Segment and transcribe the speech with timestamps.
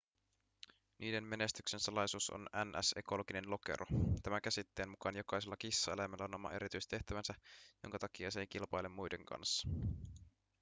[0.97, 3.85] niiden menestyksen salaisuus on ns ekologinen lokero
[4.23, 7.33] tämä käsitteen mukaan jokaisella kissaeläimellä on oma erityistehtävänsä
[7.83, 9.67] jonka takia se ei kilpaile muiden kanssa